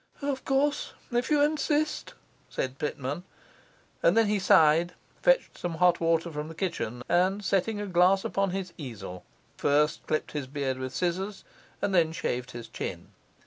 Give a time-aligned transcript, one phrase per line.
[0.23, 2.15] 'Of course, if you insist,'
[2.49, 3.23] said Pitman;
[4.01, 8.25] and then he sighed, fetched some hot water from the kitchen, and setting a glass
[8.25, 9.23] upon his easel,
[9.57, 11.43] first clipped his beard with scissors
[11.83, 13.09] and then shaved his chin.